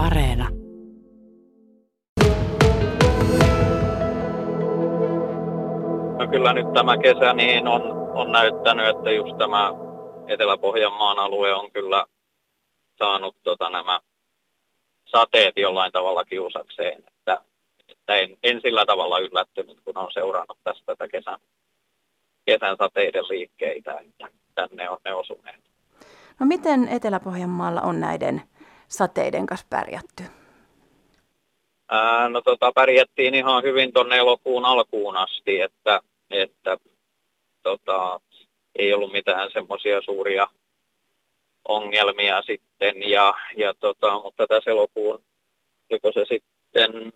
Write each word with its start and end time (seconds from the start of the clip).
Areena. 0.00 0.48
No 6.18 6.28
kyllä 6.30 6.52
nyt 6.52 6.72
tämä 6.72 6.98
kesä 6.98 7.32
niin 7.32 7.68
on, 7.68 7.82
on 8.14 8.32
näyttänyt, 8.32 8.88
että 8.88 9.10
just 9.10 9.38
tämä 9.38 9.72
Etelä-Pohjanmaan 10.28 11.18
alue 11.18 11.54
on 11.54 11.70
kyllä 11.72 12.06
saanut 12.98 13.36
tota, 13.42 13.70
nämä 13.70 14.00
sateet 15.04 15.56
jollain 15.56 15.92
tavalla 15.92 16.24
kiusakseen. 16.24 17.04
Että, 17.08 17.40
että 17.88 18.14
en, 18.14 18.36
en 18.42 18.60
sillä 18.60 18.86
tavalla 18.86 19.18
yllättynyt, 19.18 19.80
kun 19.84 19.98
on 19.98 20.12
seurannut 20.12 20.58
tästä 20.64 20.82
tätä 20.86 21.08
kesän, 21.08 21.38
kesän 22.44 22.76
sateiden 22.76 23.24
liikkeitä, 23.28 23.98
että 23.98 24.28
tänne 24.54 24.90
on 24.90 24.98
ne 25.04 25.14
osuneet. 25.14 25.60
No 26.40 26.46
miten 26.46 26.88
Etelä-Pohjanmaalla 26.88 27.80
on 27.80 28.00
näiden 28.00 28.42
sateiden 28.90 29.46
kanssa 29.46 29.66
pärjätty? 29.70 30.22
Ää, 31.88 32.28
no 32.28 32.42
tota, 32.42 32.72
pärjättiin 32.74 33.34
ihan 33.34 33.62
hyvin 33.62 33.92
tuonne 33.92 34.16
elokuun 34.16 34.64
alkuun 34.64 35.16
asti, 35.16 35.60
että, 35.60 36.00
että 36.30 36.76
tota, 37.62 38.20
ei 38.74 38.94
ollut 38.94 39.12
mitään 39.12 39.50
semmoisia 39.52 40.02
suuria 40.02 40.46
ongelmia 41.68 42.42
sitten. 42.42 43.10
Ja, 43.10 43.34
ja 43.56 43.74
tota, 43.80 44.20
mutta 44.22 44.46
tässä 44.46 44.70
elokuun, 44.70 45.22
oliko 45.90 46.12
se 46.12 46.24
sitten 46.28 47.12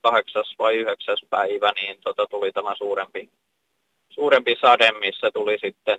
kahdeksas 0.00 0.54
vai 0.58 0.76
yhdeksäs 0.76 1.26
päivä, 1.30 1.72
niin 1.72 2.00
tota, 2.04 2.26
tuli 2.30 2.52
tämä 2.52 2.74
suurempi, 2.78 3.30
suurempi 4.10 4.56
sade, 4.60 4.92
missä 4.92 5.30
tuli 5.30 5.58
sitten, 5.58 5.98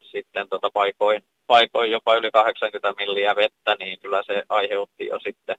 sitten 0.00 0.48
tota 0.48 0.70
paikoin, 0.70 1.24
paikoin 1.46 1.90
jopa 1.90 2.14
yli 2.14 2.30
80 2.30 2.94
milliä 2.96 3.36
vettä, 3.36 3.76
niin 3.78 4.00
kyllä 4.00 4.22
se 4.26 4.42
aiheutti 4.48 5.06
jo 5.06 5.18
sitten, 5.18 5.56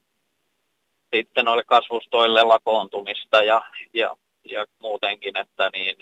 sitten 1.16 1.46
noille 1.46 1.64
kasvustoille 1.64 2.44
lakoontumista 2.44 3.44
ja, 3.44 3.62
ja, 3.94 4.18
ja 4.44 4.66
muutenkin, 4.80 5.38
että 5.38 5.70
niin 5.74 5.98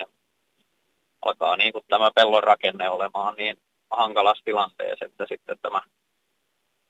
alkaa 1.26 1.58
niin 1.58 1.74
kuin 1.74 1.86
tämä 1.88 2.12
pellon 2.16 2.44
rakenne 2.44 2.90
olemaan 2.90 3.36
niin 3.36 3.58
hankalassa 3.92 4.46
tilanteessa, 4.46 5.06
että 5.06 5.26
sitten 5.30 5.58
tämä 5.62 5.82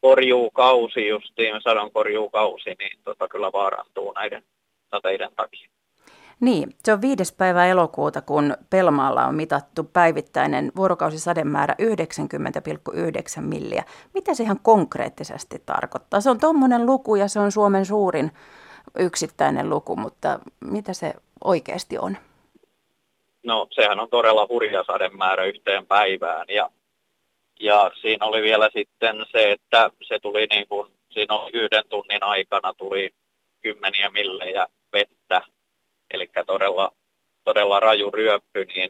korjuukausi, 0.01 1.07
justiin 1.07 1.61
sadon 1.61 1.91
korjuukausi, 1.91 2.75
niin 2.79 2.99
tota 3.03 3.27
kyllä 3.27 3.51
vaarantuu 3.51 4.11
näiden 4.11 4.43
sateiden 4.91 5.35
takia. 5.35 5.69
Niin, 6.39 6.75
se 6.83 6.93
on 6.93 7.01
viides 7.01 7.31
päivä 7.31 7.65
elokuuta, 7.65 8.21
kun 8.21 8.57
Pelmaalla 8.69 9.25
on 9.25 9.35
mitattu 9.35 9.83
päivittäinen 9.83 10.71
vuorokausisademäärä 10.75 11.75
90,9 11.81 13.41
milliä. 13.41 13.83
Mitä 14.13 14.33
se 14.33 14.43
ihan 14.43 14.59
konkreettisesti 14.63 15.63
tarkoittaa? 15.65 16.21
Se 16.21 16.29
on 16.29 16.39
tuommoinen 16.39 16.85
luku 16.85 17.15
ja 17.15 17.27
se 17.27 17.39
on 17.39 17.51
Suomen 17.51 17.85
suurin 17.85 18.31
yksittäinen 18.99 19.69
luku, 19.69 19.95
mutta 19.95 20.39
mitä 20.71 20.93
se 20.93 21.13
oikeasti 21.43 21.97
on? 21.97 22.17
No 23.43 23.67
sehän 23.71 23.99
on 23.99 24.09
todella 24.09 24.47
hurja 24.49 24.83
sademäärä 24.83 25.43
yhteen 25.43 25.87
päivään 25.87 26.45
ja, 26.49 26.69
ja 27.59 27.91
siinä 28.01 28.25
oli 28.25 28.41
vielä 28.41 28.69
sitten 28.73 29.25
se, 29.31 29.51
että 29.51 29.89
se 30.07 30.19
tuli 30.19 30.47
niin 30.47 30.67
kuin, 30.67 30.91
siinä 31.09 31.35
oli 31.35 31.51
yhden 31.53 31.83
tunnin 31.89 32.23
aikana 32.23 32.73
tuli 32.73 33.13
kymmeniä 33.61 34.09
millejä 34.09 34.67
vettä, 34.93 35.41
eli 36.15 36.29
todella, 36.47 36.91
todella 37.43 37.79
raju 37.79 38.11
ryöppy, 38.11 38.65
niin, 38.65 38.89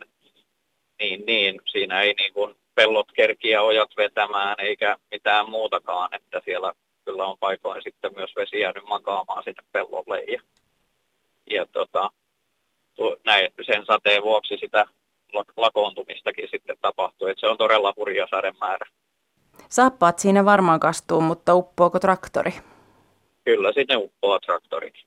niin, 1.00 1.26
niin 1.26 1.62
siinä 1.66 2.02
ei 2.02 2.14
niin 2.14 2.34
kuin 2.34 2.56
pellot 2.76 3.12
kerkiä 3.12 3.62
ojat 3.62 3.90
vetämään 3.98 4.56
eikä 4.60 4.98
mitään 5.12 5.50
muutakaan, 5.50 6.10
että 6.16 6.42
siellä 6.46 6.74
kyllä 7.06 7.26
on 7.26 7.38
paikoin 7.40 7.82
sitten 7.84 8.12
myös 8.16 8.36
vesi 8.36 8.60
jäänyt 8.60 8.84
makaamaan 8.88 9.44
sinne 9.44 9.64
pellolle 9.72 10.24
ja, 10.24 10.42
ja 11.50 11.66
tota, 11.66 12.12
näin, 13.26 13.52
sen 13.66 13.86
sateen 13.86 14.24
vuoksi 14.24 14.58
sitä 14.58 14.86
lakoontumistakin 15.58 16.50
sitten 16.52 16.78
tapahtuu. 16.82 17.28
Että 17.28 17.40
se 17.40 17.48
on 17.48 17.58
todella 17.58 17.94
hurja 17.98 18.28
sademäärä. 18.32 18.86
Saappaat 19.70 20.20
siinä 20.20 20.46
varmaan 20.46 20.80
kastuu, 20.80 21.22
mutta 21.22 21.56
uppoako 21.56 22.00
traktori? 22.00 22.52
Kyllä 23.46 23.72
sinne 23.74 23.96
uppoaa 23.98 24.40
traktorikin. 24.40 25.06